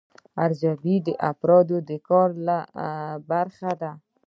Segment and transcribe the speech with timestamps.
[0.43, 2.57] ارزیابي د افرادو د کار له
[3.29, 3.91] برخې ده.